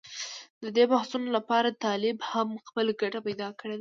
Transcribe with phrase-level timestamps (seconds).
[0.63, 3.69] د دې بحثونو لپاره طالب هم خپل ګټې پېدا کړې دي.